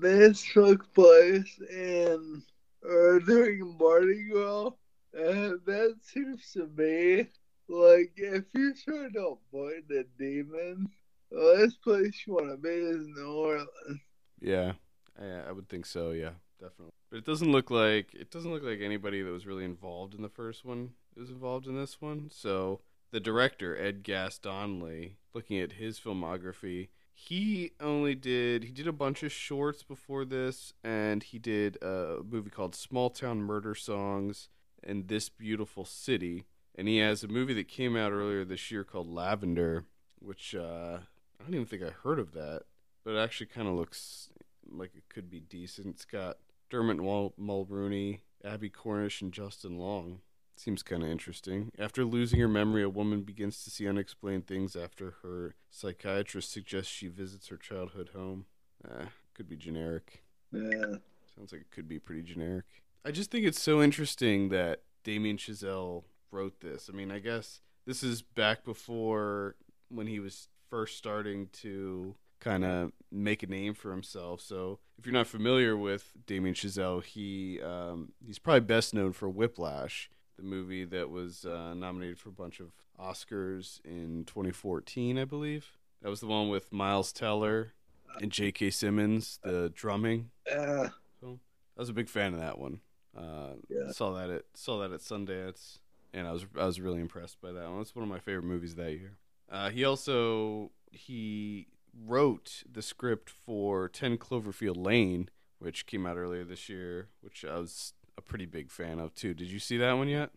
This 0.02 0.42
took 0.52 0.92
place 0.94 1.58
in 1.70 2.42
uh, 2.84 3.18
during 3.26 3.76
Mardi 3.78 4.24
Gras, 4.30 4.70
and 5.12 5.60
that 5.66 5.96
seems 6.02 6.50
to 6.52 6.66
me 6.76 7.28
like 7.68 8.12
if 8.16 8.44
you're 8.54 8.74
trying 8.84 9.12
to 9.12 9.36
avoid 9.52 9.84
the 9.88 10.04
demon, 10.18 10.88
the 11.30 11.38
last 11.38 11.80
place 11.82 12.22
you 12.26 12.34
want 12.34 12.50
to 12.50 12.56
be 12.56 12.70
is 12.70 13.06
New 13.06 13.32
Orleans. 13.32 14.00
Yeah, 14.40 14.72
I, 15.20 15.48
I 15.48 15.52
would 15.52 15.68
think 15.68 15.86
so. 15.86 16.10
Yeah, 16.12 16.32
definitely. 16.60 16.92
But 17.10 17.18
it 17.18 17.24
doesn't 17.24 17.52
look 17.52 17.70
like 17.70 18.14
it 18.14 18.30
doesn't 18.30 18.50
look 18.52 18.62
like 18.64 18.80
anybody 18.80 19.22
that 19.22 19.30
was 19.30 19.46
really 19.46 19.64
involved 19.64 20.14
in 20.14 20.22
the 20.22 20.28
first 20.28 20.64
one 20.64 20.90
is 21.16 21.30
involved 21.30 21.66
in 21.66 21.76
this 21.76 22.00
one. 22.00 22.30
So 22.32 22.80
the 23.10 23.20
director 23.20 23.76
Ed 23.76 24.02
Gass-Donnelly, 24.02 25.16
looking 25.34 25.58
at 25.58 25.72
his 25.72 25.98
filmography, 25.98 26.88
he 27.12 27.72
only 27.80 28.14
did 28.14 28.62
he 28.62 28.70
did 28.70 28.86
a 28.86 28.92
bunch 28.92 29.22
of 29.22 29.32
shorts 29.32 29.82
before 29.82 30.24
this, 30.24 30.72
and 30.84 31.22
he 31.22 31.38
did 31.38 31.76
a 31.82 32.18
movie 32.28 32.50
called 32.50 32.74
Small 32.74 33.10
Town 33.10 33.42
Murder 33.42 33.74
Songs 33.74 34.48
and 34.84 35.08
This 35.08 35.28
Beautiful 35.28 35.84
City, 35.84 36.44
and 36.76 36.86
he 36.86 36.98
has 36.98 37.24
a 37.24 37.28
movie 37.28 37.54
that 37.54 37.66
came 37.66 37.96
out 37.96 38.12
earlier 38.12 38.44
this 38.44 38.70
year 38.70 38.84
called 38.84 39.08
Lavender, 39.08 39.84
which 40.20 40.54
uh, 40.54 40.98
I 41.40 41.44
don't 41.44 41.54
even 41.54 41.66
think 41.66 41.82
I 41.82 41.90
heard 41.90 42.20
of 42.20 42.32
that, 42.34 42.62
but 43.04 43.14
it 43.14 43.18
actually 43.18 43.46
kind 43.46 43.66
of 43.66 43.74
looks 43.74 44.28
like 44.70 44.92
it 44.94 45.08
could 45.08 45.28
be 45.28 45.40
decent. 45.40 45.88
It's 45.88 46.04
got 46.04 46.38
Dermot 46.70 46.98
Mul- 46.98 47.34
Mulroney, 47.40 48.20
Abbie 48.44 48.70
Cornish, 48.70 49.22
and 49.22 49.32
Justin 49.32 49.76
Long. 49.76 50.20
Seems 50.58 50.82
kind 50.82 51.04
of 51.04 51.08
interesting. 51.08 51.70
After 51.78 52.04
losing 52.04 52.40
her 52.40 52.48
memory, 52.48 52.82
a 52.82 52.88
woman 52.88 53.22
begins 53.22 53.62
to 53.62 53.70
see 53.70 53.86
unexplained 53.86 54.48
things 54.48 54.74
after 54.74 55.14
her 55.22 55.54
psychiatrist 55.70 56.50
suggests 56.50 56.92
she 56.92 57.06
visits 57.06 57.48
her 57.48 57.56
childhood 57.56 58.10
home. 58.12 58.46
Uh, 58.84 59.06
could 59.34 59.48
be 59.48 59.56
generic. 59.56 60.24
Yeah. 60.50 60.96
Sounds 61.36 61.52
like 61.52 61.60
it 61.60 61.70
could 61.70 61.88
be 61.88 62.00
pretty 62.00 62.22
generic. 62.22 62.64
I 63.04 63.12
just 63.12 63.30
think 63.30 63.46
it's 63.46 63.62
so 63.62 63.80
interesting 63.80 64.48
that 64.48 64.82
Damien 65.04 65.36
Chazelle 65.36 66.02
wrote 66.32 66.60
this. 66.60 66.90
I 66.92 66.96
mean, 66.96 67.12
I 67.12 67.20
guess 67.20 67.60
this 67.86 68.02
is 68.02 68.22
back 68.22 68.64
before 68.64 69.54
when 69.88 70.08
he 70.08 70.18
was 70.18 70.48
first 70.68 70.96
starting 70.98 71.48
to 71.52 72.16
kind 72.40 72.64
of 72.64 72.92
make 73.10 73.42
a 73.42 73.46
name 73.46 73.74
for 73.74 73.92
himself. 73.92 74.40
So, 74.40 74.80
if 74.98 75.06
you're 75.06 75.12
not 75.12 75.26
familiar 75.28 75.76
with 75.76 76.12
Damien 76.26 76.54
Chazelle, 76.54 77.02
he 77.04 77.60
um, 77.62 78.12
he's 78.26 78.38
probably 78.38 78.60
best 78.60 78.92
known 78.92 79.12
for 79.12 79.28
Whiplash, 79.28 80.10
the 80.38 80.44
movie 80.44 80.84
that 80.84 81.10
was 81.10 81.44
uh, 81.44 81.74
nominated 81.74 82.18
for 82.18 82.30
a 82.30 82.32
bunch 82.32 82.60
of 82.60 82.68
Oscars 82.98 83.80
in 83.84 84.24
2014, 84.26 85.18
I 85.18 85.24
believe. 85.24 85.66
That 86.02 86.08
was 86.08 86.20
the 86.20 86.26
one 86.26 86.48
with 86.48 86.72
Miles 86.72 87.12
Teller 87.12 87.72
and 88.20 88.30
J.K. 88.32 88.70
Simmons, 88.70 89.38
the 89.42 89.70
drumming. 89.74 90.30
Yeah. 90.46 90.88
I 91.22 91.80
was 91.80 91.88
a 91.88 91.92
big 91.92 92.08
fan 92.08 92.34
of 92.34 92.40
that 92.40 92.58
one. 92.58 92.80
Uh, 93.16 93.54
Yeah. 93.68 93.90
Saw 93.92 94.12
that 94.14 94.30
at 94.30 94.44
saw 94.54 94.80
that 94.80 94.92
at 94.92 95.00
Sundance, 95.00 95.78
and 96.12 96.26
I 96.26 96.32
was 96.32 96.46
I 96.58 96.64
was 96.66 96.80
really 96.80 97.00
impressed 97.00 97.40
by 97.40 97.52
that 97.52 97.70
one. 97.70 97.80
It's 97.80 97.94
one 97.94 98.02
of 98.02 98.08
my 98.08 98.18
favorite 98.18 98.44
movies 98.44 98.74
that 98.76 98.92
year. 98.92 99.16
Uh, 99.50 99.70
he 99.70 99.84
also 99.84 100.70
he 100.90 101.66
wrote 102.06 102.62
the 102.70 102.82
script 102.82 103.30
for 103.30 103.88
Ten 103.88 104.18
Cloverfield 104.18 104.76
Lane, 104.76 105.28
which 105.58 105.86
came 105.86 106.04
out 106.06 106.16
earlier 106.16 106.44
this 106.44 106.68
year, 106.68 107.08
which 107.20 107.44
I 107.44 107.58
was 107.58 107.92
a 108.18 108.20
pretty 108.20 108.44
big 108.44 108.70
fan 108.70 108.98
of 108.98 109.14
too. 109.14 109.32
Did 109.32 109.48
you 109.50 109.58
see 109.58 109.78
that 109.78 109.92
one 109.94 110.08
yet? 110.08 110.30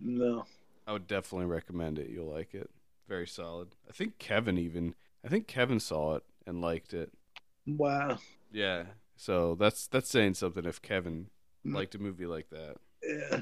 No. 0.00 0.44
I 0.86 0.92
would 0.92 1.06
definitely 1.06 1.46
recommend 1.46 1.98
it. 1.98 2.10
You'll 2.10 2.32
like 2.32 2.54
it. 2.54 2.68
Very 3.08 3.26
solid. 3.28 3.68
I 3.88 3.92
think 3.92 4.18
Kevin 4.18 4.58
even 4.58 4.94
I 5.24 5.28
think 5.28 5.46
Kevin 5.46 5.78
saw 5.78 6.16
it 6.16 6.24
and 6.46 6.60
liked 6.60 6.92
it. 6.94 7.12
Wow. 7.66 8.18
Yeah. 8.52 8.84
So 9.16 9.54
that's 9.54 9.86
that's 9.86 10.08
saying 10.10 10.34
something 10.34 10.64
if 10.64 10.82
Kevin 10.82 11.28
Mm. 11.66 11.74
liked 11.74 11.94
a 11.96 11.98
movie 11.98 12.26
like 12.26 12.48
that. 12.50 12.76
Yeah. 13.02 13.40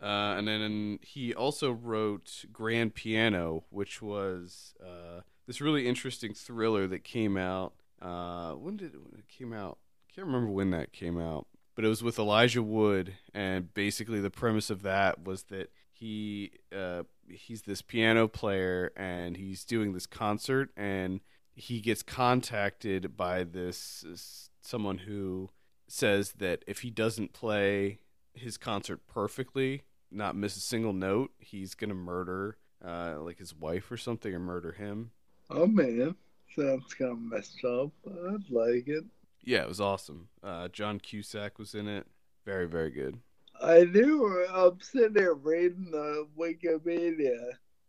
Uh, 0.00 0.36
and 0.38 0.46
then 0.46 0.98
he 1.02 1.34
also 1.34 1.72
wrote 1.72 2.44
Grand 2.52 2.94
Piano, 2.94 3.64
which 3.70 4.00
was 4.00 4.72
uh, 4.80 5.22
this 5.48 5.60
really 5.60 5.86
interesting 5.88 6.32
thriller 6.32 6.86
that 6.86 7.02
came 7.02 7.36
out. 7.36 7.72
Uh, 8.00 8.52
when 8.52 8.76
did 8.76 8.92
when 8.94 9.18
it 9.18 9.28
came 9.28 9.52
out? 9.52 9.78
I 10.08 10.14
can't 10.14 10.26
remember 10.28 10.50
when 10.50 10.70
that 10.70 10.92
came 10.92 11.18
out, 11.20 11.48
but 11.80 11.86
it 11.86 11.88
was 11.88 12.02
with 12.02 12.18
Elijah 12.18 12.62
Wood, 12.62 13.14
and 13.32 13.72
basically 13.72 14.20
the 14.20 14.28
premise 14.28 14.68
of 14.68 14.82
that 14.82 15.24
was 15.24 15.44
that 15.44 15.72
he 15.90 16.50
uh, 16.76 17.04
he's 17.26 17.62
this 17.62 17.80
piano 17.80 18.28
player 18.28 18.92
and 18.98 19.34
he's 19.34 19.64
doing 19.64 19.94
this 19.94 20.04
concert, 20.04 20.68
and 20.76 21.20
he 21.54 21.80
gets 21.80 22.02
contacted 22.02 23.16
by 23.16 23.44
this 23.44 24.50
someone 24.60 24.98
who 24.98 25.48
says 25.88 26.32
that 26.32 26.62
if 26.66 26.80
he 26.80 26.90
doesn't 26.90 27.32
play 27.32 28.00
his 28.34 28.58
concert 28.58 29.06
perfectly, 29.06 29.84
not 30.10 30.36
miss 30.36 30.58
a 30.58 30.60
single 30.60 30.92
note, 30.92 31.30
he's 31.38 31.74
gonna 31.74 31.94
murder 31.94 32.58
uh, 32.86 33.14
like 33.20 33.38
his 33.38 33.54
wife 33.54 33.90
or 33.90 33.96
something, 33.96 34.34
or 34.34 34.38
murder 34.38 34.72
him. 34.72 35.12
Oh 35.48 35.66
man. 35.66 36.14
Sounds 36.54 36.92
kind 36.92 37.12
of 37.12 37.18
messed 37.18 37.64
up. 37.64 37.90
I'd 38.06 38.50
like 38.50 38.86
it. 38.86 39.04
Yeah, 39.42 39.62
it 39.62 39.68
was 39.68 39.80
awesome. 39.80 40.28
Uh, 40.42 40.68
John 40.68 41.00
Cusack 41.00 41.58
was 41.58 41.74
in 41.74 41.88
it. 41.88 42.06
Very, 42.44 42.66
very 42.66 42.90
good. 42.90 43.18
I 43.62 43.84
do. 43.84 44.46
I'm 44.52 44.80
sitting 44.80 45.12
there 45.12 45.34
reading 45.34 45.90
the 45.90 46.26
Wikipedia, 46.38 47.38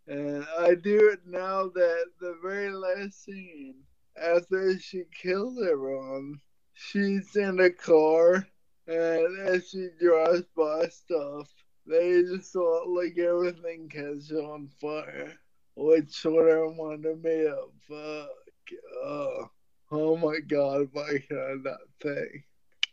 and 0.08 0.46
I 0.60 0.76
do 0.76 1.10
it 1.10 1.22
now 1.26 1.70
that 1.70 2.06
the 2.20 2.38
very 2.42 2.72
last 2.72 3.24
scene, 3.24 3.76
after 4.22 4.78
she 4.80 5.04
kills 5.14 5.58
everyone, 5.62 6.42
she's 6.74 7.36
in 7.36 7.60
a 7.60 7.70
car, 7.70 8.46
and 8.88 9.40
as 9.48 9.70
she 9.70 9.88
drives 10.00 10.44
by 10.58 10.88
stuff, 10.88 11.50
they 11.88 12.22
just 12.24 12.52
thought 12.52 12.90
like 12.90 13.18
everything 13.18 13.88
catches 13.90 14.32
on 14.32 14.70
fire, 14.80 15.34
which 15.76 16.10
sort 16.10 16.50
of 16.50 16.72
reminded 16.72 17.24
me 17.24 17.46
of, 17.46 17.72
uh, 17.90 19.06
uh, 19.06 19.48
oh 19.92 20.18
my 20.18 20.40
god, 20.48 20.90
can 20.94 21.38
I 21.38 21.56
not 21.70 21.80
think? 22.02 22.46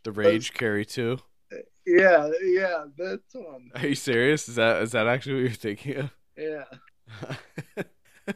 The 0.03 0.11
Rage 0.11 0.53
Carrie 0.53 0.85
too. 0.85 1.19
Yeah, 1.85 2.29
yeah, 2.43 2.85
that's 2.97 3.33
one. 3.33 3.71
Are 3.75 3.87
you 3.87 3.95
serious? 3.95 4.47
Is 4.47 4.55
that 4.55 4.81
is 4.83 4.91
that 4.91 5.07
actually 5.07 5.35
what 5.35 5.41
you're 5.41 5.51
thinking 5.51 5.95
of? 5.97 6.11
Yeah. 6.37 6.65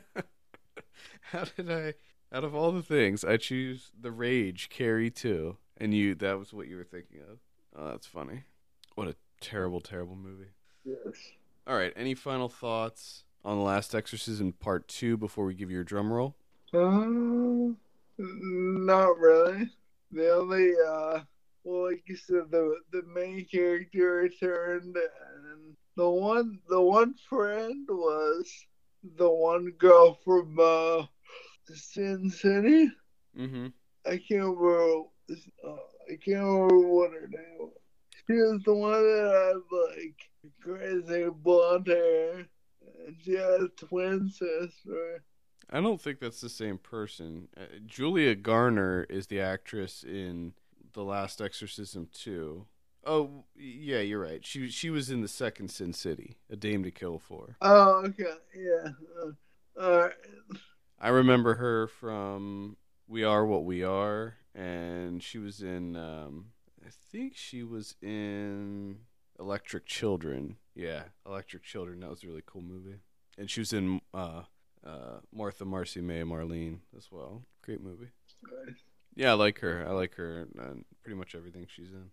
How 1.21 1.43
did 1.55 1.71
I? 1.71 1.93
Out 2.35 2.43
of 2.43 2.55
all 2.55 2.71
the 2.71 2.81
things, 2.81 3.23
I 3.23 3.37
choose 3.37 3.91
the 3.99 4.11
Rage 4.11 4.69
Carrie 4.69 5.11
too, 5.11 5.57
and 5.77 5.93
you 5.93 6.15
that 6.15 6.39
was 6.39 6.51
what 6.51 6.67
you 6.67 6.77
were 6.77 6.83
thinking 6.83 7.19
of. 7.29 7.37
Oh, 7.75 7.89
that's 7.91 8.07
funny. 8.07 8.43
What 8.95 9.07
a 9.07 9.15
terrible, 9.39 9.81
terrible 9.81 10.15
movie. 10.15 10.49
Yes. 10.83 11.15
All 11.67 11.75
right. 11.75 11.93
Any 11.95 12.15
final 12.15 12.49
thoughts 12.49 13.23
on 13.45 13.57
the 13.57 13.63
Last 13.63 13.93
Exorcism 13.93 14.53
Part 14.53 14.87
Two 14.87 15.15
before 15.15 15.45
we 15.45 15.53
give 15.53 15.69
you 15.69 15.75
your 15.75 15.83
drum 15.83 16.11
roll? 16.11 16.35
Uh, 16.73 17.73
not 18.17 19.17
really. 19.17 19.69
The 20.11 20.35
only, 20.35 20.73
uh, 20.87 21.21
well, 21.63 21.89
like 21.89 22.03
you 22.07 22.15
said, 22.15 22.51
the 22.51 22.75
the 22.91 23.03
main 23.13 23.45
character 23.45 24.15
returned, 24.17 24.95
and 24.95 25.75
the 25.95 26.09
one 26.09 26.59
the 26.69 26.81
one 26.81 27.15
friend 27.29 27.87
was 27.89 28.51
the 29.17 29.29
one 29.29 29.71
girl 29.77 30.19
from 30.23 30.57
uh, 30.59 31.05
Sin 31.73 32.29
City. 32.29 32.91
Mm-hmm. 33.37 33.67
I 34.05 34.17
can't 34.17 34.57
remember. 34.57 35.07
Uh, 35.65 35.71
I 36.09 36.17
can't 36.23 36.43
remember 36.43 36.87
what 36.87 37.11
her 37.11 37.27
name 37.27 37.57
was. 37.59 37.71
She 38.27 38.33
was 38.33 38.61
the 38.63 38.73
one 38.73 38.91
that 38.91 39.53
had 39.53 39.95
like 39.95 40.29
crazy 40.61 41.29
blonde 41.29 41.87
hair, 41.87 42.45
and 43.05 43.15
she 43.23 43.33
had 43.33 43.61
a 43.61 43.69
twin 43.69 44.29
sister. 44.29 45.23
I 45.73 45.81
don't 45.81 45.99
think 45.99 46.19
that's 46.19 46.39
the 46.39 46.49
same 46.49 46.77
person. 46.77 47.47
Uh, 47.57 47.63
Julia 47.83 48.35
Garner 48.35 49.07
is 49.09 49.25
the 49.25 49.41
actress 49.41 50.03
in 50.03 50.53
The 50.93 51.03
Last 51.03 51.41
Exorcism 51.41 52.09
2. 52.13 52.67
Oh, 53.07 53.45
yeah, 53.55 53.97
you're 53.97 54.21
right. 54.21 54.45
She 54.45 54.69
she 54.69 54.91
was 54.91 55.09
in 55.09 55.21
the 55.21 55.27
second 55.27 55.71
Sin 55.71 55.91
City, 55.91 56.37
A 56.49 56.55
Dame 56.55 56.83
to 56.83 56.91
Kill 56.91 57.17
For. 57.17 57.57
Oh, 57.59 58.05
okay, 58.05 58.23
yeah. 58.55 58.91
Uh, 59.19 59.81
all 59.81 59.99
right. 60.03 60.13
I 61.01 61.09
remember 61.09 61.55
her 61.55 61.87
from 61.87 62.77
We 63.07 63.23
Are 63.23 63.43
What 63.45 63.65
We 63.65 63.83
Are, 63.83 64.35
and 64.53 65.23
she 65.23 65.39
was 65.39 65.61
in. 65.61 65.95
Um, 65.97 66.51
I 66.85 66.89
think 67.11 67.35
she 67.35 67.63
was 67.63 67.95
in 67.99 68.99
Electric 69.39 69.87
Children. 69.87 70.57
Yeah, 70.75 71.05
Electric 71.25 71.63
Children. 71.63 72.01
That 72.01 72.11
was 72.11 72.23
a 72.23 72.27
really 72.27 72.43
cool 72.45 72.61
movie. 72.61 72.99
And 73.37 73.49
she 73.49 73.59
was 73.59 73.73
in 73.73 73.99
uh, 74.13 74.43
uh, 74.85 75.19
Martha, 75.33 75.65
Marcy, 75.65 76.01
May, 76.01 76.23
Marlene 76.23 76.79
as 76.97 77.09
well. 77.11 77.43
Great 77.63 77.81
movie. 77.81 78.09
Yeah, 79.15 79.31
I 79.31 79.33
like 79.33 79.59
her. 79.59 79.85
I 79.87 79.91
like 79.91 80.15
her 80.15 80.41
in 80.41 80.85
pretty 81.03 81.17
much 81.17 81.35
everything 81.35 81.67
she's 81.69 81.91
in. 81.91 82.09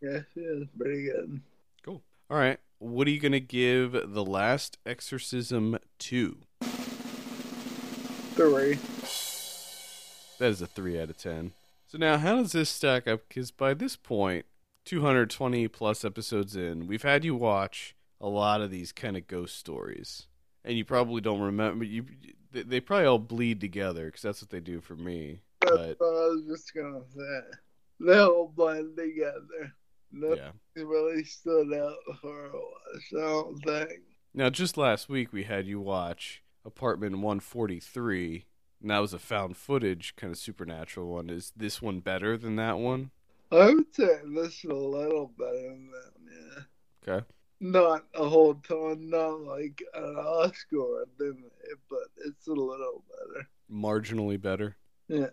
Yeah, 0.00 0.20
she 0.32 0.40
is 0.40 0.66
pretty 0.78 1.04
good. 1.04 1.40
Cool. 1.84 2.02
All 2.30 2.38
right. 2.38 2.58
What 2.78 3.06
are 3.06 3.10
you 3.10 3.20
going 3.20 3.32
to 3.32 3.40
give 3.40 3.92
The 3.92 4.24
Last 4.24 4.78
Exorcism 4.86 5.78
2? 5.98 6.38
Three. 8.34 8.78
That 10.38 10.50
is 10.50 10.62
a 10.62 10.66
3 10.66 11.00
out 11.00 11.10
of 11.10 11.18
10. 11.18 11.52
So 11.88 11.98
now, 11.98 12.18
how 12.18 12.36
does 12.36 12.52
this 12.52 12.70
stack 12.70 13.08
up? 13.08 13.22
Because 13.28 13.50
by 13.50 13.74
this 13.74 13.96
point, 13.96 14.46
220 14.84 15.66
plus 15.68 16.04
episodes 16.04 16.54
in, 16.54 16.86
we've 16.86 17.02
had 17.02 17.24
you 17.24 17.34
watch 17.34 17.96
a 18.20 18.28
lot 18.28 18.60
of 18.60 18.70
these 18.70 18.92
kind 18.92 19.16
of 19.16 19.26
ghost 19.26 19.56
stories. 19.58 20.27
And 20.68 20.76
you 20.76 20.84
probably 20.84 21.20
don't 21.20 21.40
remember. 21.40 21.84
You, 21.84 22.04
they, 22.52 22.62
they 22.62 22.80
probably 22.80 23.06
all 23.06 23.18
bleed 23.18 23.60
together 23.60 24.06
because 24.06 24.22
that's 24.22 24.42
what 24.42 24.50
they 24.50 24.60
do 24.60 24.80
for 24.80 24.94
me. 24.94 25.40
But 25.60 25.96
I 26.00 26.04
was 26.04 26.44
just 26.46 26.74
gonna 26.74 27.00
say. 27.16 27.40
They 28.00 28.18
all 28.18 28.52
blend 28.54 28.96
together. 28.96 29.72
Nothing 30.12 30.52
yeah. 30.76 30.82
really 30.82 31.24
stood 31.24 31.72
out 31.74 31.96
for 32.20 32.46
us, 32.46 33.02
I 33.16 33.20
don't 33.20 33.58
think. 33.64 34.00
Now, 34.34 34.50
just 34.50 34.76
last 34.76 35.08
week, 35.08 35.32
we 35.32 35.44
had 35.44 35.66
you 35.66 35.80
watch 35.80 36.42
Apartment 36.64 37.14
143, 37.14 38.44
and 38.80 38.90
that 38.90 38.98
was 38.98 39.12
a 39.12 39.18
found 39.18 39.56
footage 39.56 40.14
kind 40.16 40.32
of 40.32 40.38
supernatural 40.38 41.08
one. 41.08 41.28
Is 41.28 41.52
this 41.56 41.82
one 41.82 42.00
better 42.00 42.36
than 42.36 42.56
that 42.56 42.78
one? 42.78 43.10
I 43.50 43.72
would 43.72 43.94
say 43.94 44.20
this 44.34 44.64
is 44.64 44.64
a 44.64 44.74
little 44.74 45.32
better 45.36 45.62
than 45.62 45.90
that, 45.90 46.12
one, 46.14 46.64
yeah. 47.06 47.14
Okay. 47.14 47.26
Not 47.60 48.04
a 48.14 48.28
whole 48.28 48.54
ton, 48.54 49.10
not 49.10 49.40
like 49.40 49.82
an 49.94 50.16
Oscar, 50.16 51.06
but 51.18 51.98
it's 52.24 52.46
a 52.46 52.52
little 52.52 53.02
better. 53.08 53.48
Marginally 53.70 54.40
better. 54.40 54.76
Yeah. 55.08 55.26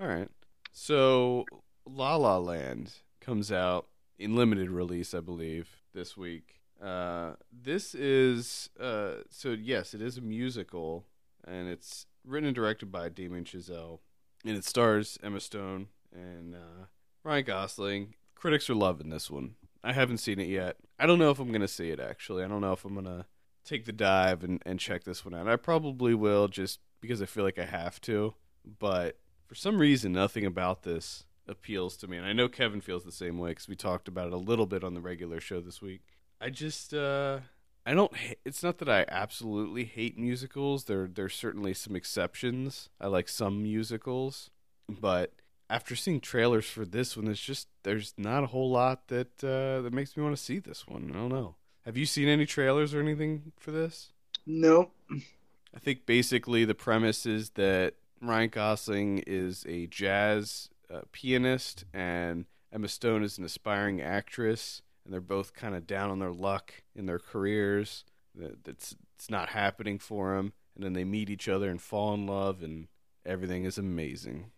All 0.00 0.08
right. 0.08 0.28
So 0.72 1.44
La 1.86 2.16
La 2.16 2.38
Land 2.38 2.92
comes 3.20 3.52
out 3.52 3.86
in 4.18 4.34
limited 4.34 4.70
release, 4.70 5.14
I 5.14 5.20
believe, 5.20 5.68
this 5.94 6.16
week. 6.16 6.60
Uh, 6.82 7.34
this 7.52 7.94
is 7.94 8.70
uh, 8.80 9.16
so 9.30 9.50
yes, 9.50 9.94
it 9.94 10.00
is 10.00 10.18
a 10.18 10.22
musical, 10.22 11.04
and 11.46 11.68
it's 11.68 12.06
written 12.24 12.48
and 12.48 12.54
directed 12.54 12.90
by 12.90 13.08
Damien 13.08 13.44
Chazelle, 13.44 14.00
and 14.44 14.56
it 14.56 14.64
stars 14.64 15.18
Emma 15.22 15.40
Stone 15.40 15.88
and 16.12 16.54
uh, 16.54 16.86
Ryan 17.22 17.44
Gosling. 17.44 18.14
Critics 18.34 18.70
are 18.70 18.74
loving 18.74 19.10
this 19.10 19.30
one. 19.30 19.56
I 19.82 19.92
haven't 19.92 20.18
seen 20.18 20.38
it 20.38 20.48
yet. 20.48 20.76
I 20.98 21.06
don't 21.06 21.18
know 21.18 21.30
if 21.30 21.38
I'm 21.38 21.52
gonna 21.52 21.68
see 21.68 21.90
it 21.90 22.00
actually. 22.00 22.44
I 22.44 22.48
don't 22.48 22.60
know 22.60 22.72
if 22.72 22.84
I'm 22.84 22.94
gonna 22.94 23.26
take 23.64 23.84
the 23.84 23.92
dive 23.92 24.42
and, 24.42 24.62
and 24.66 24.78
check 24.78 25.04
this 25.04 25.24
one 25.24 25.34
out. 25.34 25.48
I 25.48 25.56
probably 25.56 26.14
will 26.14 26.48
just 26.48 26.80
because 27.00 27.22
I 27.22 27.26
feel 27.26 27.44
like 27.44 27.58
I 27.58 27.64
have 27.64 28.00
to. 28.02 28.34
But 28.78 29.18
for 29.46 29.54
some 29.54 29.78
reason, 29.78 30.12
nothing 30.12 30.44
about 30.44 30.82
this 30.82 31.24
appeals 31.48 31.96
to 31.98 32.06
me. 32.06 32.16
And 32.16 32.26
I 32.26 32.32
know 32.32 32.48
Kevin 32.48 32.80
feels 32.80 33.04
the 33.04 33.12
same 33.12 33.38
way 33.38 33.50
because 33.50 33.68
we 33.68 33.76
talked 33.76 34.08
about 34.08 34.28
it 34.28 34.32
a 34.32 34.38
little 34.38 34.66
bit 34.66 34.84
on 34.84 34.94
the 34.94 35.00
regular 35.00 35.40
show 35.40 35.60
this 35.60 35.82
week. 35.82 36.02
I 36.40 36.50
just, 36.50 36.94
uh, 36.94 37.40
I 37.84 37.94
don't. 37.94 38.12
It's 38.44 38.62
not 38.62 38.78
that 38.78 38.88
I 38.88 39.04
absolutely 39.08 39.84
hate 39.84 40.18
musicals. 40.18 40.84
There, 40.84 41.08
there's 41.12 41.34
certainly 41.34 41.74
some 41.74 41.96
exceptions. 41.96 42.88
I 43.00 43.08
like 43.08 43.28
some 43.28 43.62
musicals, 43.62 44.50
but 44.88 45.32
after 45.70 45.94
seeing 45.94 46.20
trailers 46.20 46.66
for 46.66 46.84
this 46.84 47.16
one, 47.16 47.28
it's 47.28 47.40
just 47.40 47.68
there's 47.84 48.12
not 48.18 48.42
a 48.42 48.48
whole 48.48 48.70
lot 48.70 49.08
that 49.08 49.42
uh, 49.42 49.80
that 49.82 49.92
makes 49.92 50.16
me 50.16 50.22
want 50.22 50.36
to 50.36 50.42
see 50.42 50.58
this 50.58 50.86
one. 50.86 51.10
I 51.14 51.16
don't 51.16 51.28
know. 51.28 51.54
Have 51.84 51.96
you 51.96 52.04
seen 52.04 52.28
any 52.28 52.44
trailers 52.44 52.92
or 52.92 53.00
anything 53.00 53.52
for 53.58 53.70
this? 53.70 54.10
No. 54.44 54.90
I 55.10 55.78
think 55.78 56.04
basically 56.04 56.64
the 56.64 56.74
premise 56.74 57.24
is 57.24 57.50
that 57.50 57.94
Ryan 58.20 58.50
Gosling 58.50 59.22
is 59.26 59.64
a 59.68 59.86
jazz 59.86 60.68
uh, 60.92 61.02
pianist 61.12 61.84
and 61.94 62.46
Emma 62.72 62.88
Stone 62.88 63.22
is 63.22 63.38
an 63.38 63.44
aspiring 63.44 64.00
actress, 64.00 64.82
and 65.04 65.14
they're 65.14 65.20
both 65.20 65.54
kind 65.54 65.74
of 65.74 65.86
down 65.86 66.10
on 66.10 66.18
their 66.18 66.32
luck 66.32 66.74
in 66.94 67.06
their 67.06 67.18
careers. 67.18 68.04
That's 68.34 68.96
it's 69.16 69.30
not 69.30 69.50
happening 69.50 69.98
for 69.98 70.34
them, 70.34 70.52
and 70.74 70.84
then 70.84 70.94
they 70.94 71.04
meet 71.04 71.30
each 71.30 71.48
other 71.48 71.70
and 71.70 71.80
fall 71.80 72.14
in 72.14 72.26
love, 72.26 72.62
and 72.62 72.88
everything 73.24 73.64
is 73.64 73.78
amazing. 73.78 74.50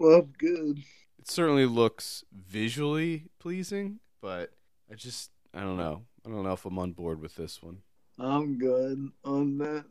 Well, 0.00 0.26
good. 0.38 0.78
It 1.18 1.28
certainly 1.28 1.66
looks 1.66 2.24
visually 2.32 3.26
pleasing, 3.38 4.00
but 4.22 4.50
I 4.90 4.94
just 4.94 5.30
I 5.52 5.60
don't 5.60 5.76
know. 5.76 6.04
I 6.24 6.30
don't 6.30 6.42
know 6.42 6.54
if 6.54 6.64
I'm 6.64 6.78
on 6.78 6.92
board 6.92 7.20
with 7.20 7.34
this 7.34 7.62
one. 7.62 7.82
I'm 8.18 8.56
good 8.56 9.10
on 9.24 9.58
that. 9.58 9.84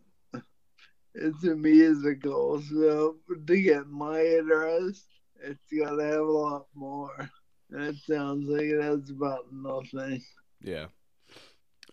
It's 1.13 1.43
a 1.43 1.55
musical, 1.55 2.59
so 2.59 3.17
to 3.45 3.61
get 3.61 3.87
my 3.87 4.19
interest, 4.19 5.05
it's 5.43 5.71
gotta 5.71 6.03
have 6.03 6.21
a 6.21 6.23
lot 6.23 6.65
more. 6.73 7.29
It 7.71 7.97
sounds 8.07 8.49
like 8.49 8.63
it 8.63 8.81
has 8.81 9.11
about 9.11 9.45
nothing. 9.51 10.23
Yeah. 10.59 10.87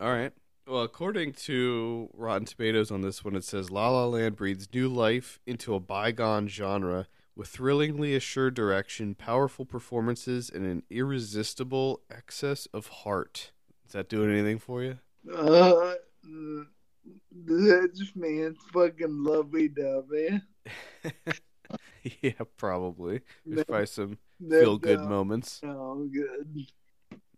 All 0.00 0.10
right. 0.10 0.32
Well, 0.66 0.82
according 0.82 1.34
to 1.34 2.08
Rotten 2.14 2.46
Tomatoes 2.46 2.90
on 2.90 3.02
this 3.02 3.22
one, 3.22 3.36
it 3.36 3.44
says 3.44 3.70
La 3.70 3.90
La 3.90 4.06
Land 4.06 4.36
breathes 4.36 4.68
new 4.72 4.88
life 4.88 5.38
into 5.46 5.74
a 5.74 5.80
bygone 5.80 6.48
genre 6.48 7.08
with 7.36 7.48
thrillingly 7.48 8.14
assured 8.16 8.54
direction, 8.54 9.14
powerful 9.14 9.64
performances, 9.66 10.50
and 10.50 10.64
an 10.64 10.82
irresistible 10.90 12.00
excess 12.10 12.66
of 12.72 12.88
heart. 12.88 13.52
Is 13.86 13.92
that 13.92 14.08
doing 14.08 14.30
anything 14.32 14.58
for 14.58 14.82
you? 14.82 14.98
Uh, 15.32 15.94
that 17.44 17.90
just 17.94 18.16
means 18.16 18.56
fucking 18.72 19.22
lovey 19.22 19.68
dovey. 19.68 20.40
yeah, 22.22 22.32
probably. 22.56 23.20
There's 23.44 23.64
probably 23.64 23.86
some 23.86 24.18
No 24.40 24.60
feel 24.60 24.78
good 24.78 24.98
doubt. 25.00 25.08
moments. 25.08 25.60
No, 25.62 26.08
good. 26.12 26.66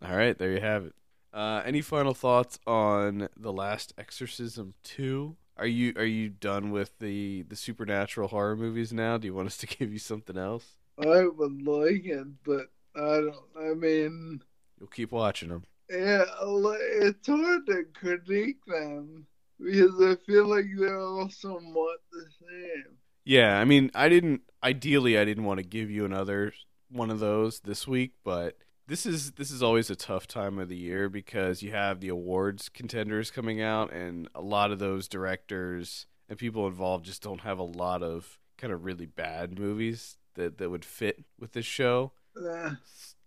All 0.03 0.17
right, 0.17 0.39
there 0.39 0.53
you 0.53 0.61
have 0.61 0.87
it. 0.87 0.95
Uh, 1.33 1.63
any 1.65 1.81
final 1.83 2.15
thoughts 2.15 2.59
on 2.67 3.29
the 3.37 3.53
Last 3.53 3.93
Exorcism 3.99 4.75
two? 4.83 5.37
Are 5.59 5.67
you 5.67 5.93
are 5.97 6.05
you 6.05 6.29
done 6.29 6.71
with 6.71 6.99
the 6.99 7.43
the 7.43 7.57
supernatural 7.57 8.29
horror 8.29 8.57
movies 8.57 8.93
now? 8.93 9.19
Do 9.19 9.27
you 9.27 9.35
want 9.35 9.49
us 9.49 9.57
to 9.59 9.67
give 9.79 9.93
you 9.93 9.99
something 9.99 10.37
else? 10.37 10.77
I 10.99 11.27
would 11.27 11.63
like 11.63 12.05
it, 12.05 12.27
but 12.45 12.67
I 12.97 13.21
don't. 13.21 13.37
I 13.59 13.75
mean, 13.75 14.43
You'll 14.79 14.89
keep 14.89 15.13
watching 15.13 15.49
them. 15.49 15.65
yeah, 15.91 16.25
it's 16.41 17.27
hard 17.27 17.67
to 17.67 17.85
critique 17.95 18.65
them 18.67 19.27
because 19.59 20.01
I 20.01 20.17
feel 20.27 20.47
like 20.47 20.67
they're 20.79 21.01
all 21.01 21.29
somewhat 21.31 21.99
the 22.13 22.25
same. 22.41 22.97
Yeah, 23.25 23.59
I 23.59 23.65
mean, 23.65 23.91
I 23.95 24.09
didn't. 24.09 24.43
Ideally, 24.63 25.19
I 25.19 25.25
didn't 25.25 25.45
want 25.45 25.59
to 25.59 25.67
give 25.67 25.91
you 25.91 26.05
another 26.05 26.53
one 26.91 27.11
of 27.11 27.21
those 27.21 27.61
this 27.61 27.87
week, 27.87 28.13
but 28.25 28.57
this 28.89 29.07
is 29.07 29.33
this 29.33 29.51
is 29.51 29.63
always 29.63 29.91
a 29.91 29.95
tough 29.97 30.27
time 30.27 30.59
of 30.59 30.69
the 30.69 30.77
year 30.77 31.09
because 31.09 31.63
you 31.63 31.71
have 31.71 32.01
the 32.01 32.09
awards 32.09 32.69
contenders 32.69 33.31
coming 33.31 33.63
out, 33.63 33.93
and 33.93 34.29
a 34.35 34.41
lot 34.41 34.73
of 34.73 34.79
those 34.81 35.07
directors 35.07 36.07
and 36.29 36.39
people 36.39 36.67
involved 36.67 37.05
just 37.05 37.23
don't 37.23 37.43
have 37.43 37.59
a 37.59 37.63
lot 37.63 38.03
of 38.03 38.39
kind 38.57 38.73
of 38.73 38.85
really 38.85 39.07
bad 39.07 39.59
movies 39.59 40.17
that 40.35 40.59
that 40.59 40.71
would 40.71 40.85
fit 40.85 41.25
with 41.39 41.53
this 41.53 41.67
show, 41.67 42.13
Uh, 42.37 42.75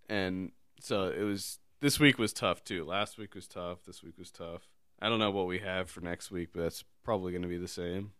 and 0.09 0.51
so 0.79 1.09
it 1.09 1.23
was. 1.23 1.59
This 1.79 1.99
week 1.99 2.19
was 2.19 2.31
tough 2.31 2.63
too. 2.63 2.83
Last 2.85 3.17
week 3.17 3.33
was 3.33 3.47
tough. 3.47 3.85
This 3.87 4.03
week 4.03 4.13
was 4.19 4.29
tough. 4.29 4.69
I 5.01 5.09
don't 5.09 5.17
know 5.17 5.31
what 5.31 5.47
we 5.47 5.57
have 5.59 5.89
for 5.89 6.01
next 6.01 6.29
week, 6.29 6.49
but 6.53 6.61
that's 6.61 6.83
probably 7.03 7.31
going 7.31 7.41
to 7.41 7.47
be 7.47 7.57
the 7.57 7.67
same. 7.67 8.11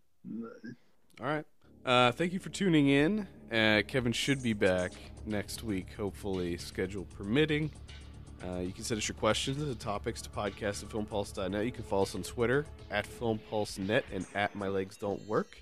All 1.19 1.27
right. 1.27 1.45
Uh, 1.85 2.11
thank 2.11 2.33
you 2.33 2.39
for 2.39 2.49
tuning 2.49 2.89
in. 2.89 3.27
Uh, 3.51 3.81
Kevin 3.87 4.11
should 4.11 4.41
be 4.41 4.53
back 4.53 4.91
next 5.25 5.63
week, 5.63 5.87
hopefully, 5.97 6.57
schedule 6.57 7.05
permitting. 7.17 7.71
Uh, 8.43 8.59
you 8.59 8.71
can 8.71 8.83
send 8.83 8.97
us 8.97 9.07
your 9.07 9.15
questions 9.15 9.61
and 9.61 9.79
topics 9.79 10.21
to 10.21 10.29
podcast 10.29 10.83
at 10.83 10.89
filmpulse.net. 10.89 11.65
You 11.65 11.71
can 11.71 11.83
follow 11.83 12.03
us 12.03 12.15
on 12.15 12.23
Twitter 12.23 12.65
at 12.89 13.07
filmpulsenet 13.07 14.03
and 14.11 14.25
at 14.33 14.55
my 14.55 14.67
legs 14.67 14.97
don't 14.97 15.25
work. 15.27 15.59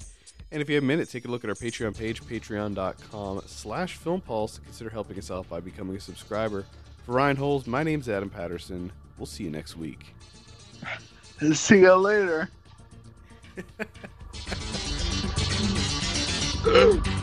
And 0.52 0.62
if 0.62 0.70
you 0.70 0.76
have 0.76 0.84
a 0.84 0.88
minute, 0.88 1.10
take 1.10 1.26
a 1.26 1.28
look 1.28 1.44
at 1.44 1.50
our 1.50 1.56
Patreon 1.56 1.98
page, 1.98 2.24
patreon.com 2.24 3.42
slash 3.46 4.00
filmpulse, 4.00 4.58
and 4.58 4.66
consider 4.66 4.90
helping 4.90 5.18
us 5.18 5.30
out 5.30 5.48
by 5.50 5.60
becoming 5.60 5.98
a 5.98 6.00
subscriber. 6.00 6.66
For 7.06 7.14
Ryan 7.14 7.36
Holes, 7.36 7.68
my 7.68 7.84
name's 7.84 8.10
Adam 8.10 8.30
Patterson. 8.30 8.92
We'll 9.18 9.26
see 9.26 9.44
you 9.44 9.52
next 9.52 9.76
week. 9.78 10.16
see 11.54 11.80
you 11.80 11.96
later. 11.96 12.50
Uh. 16.66 17.19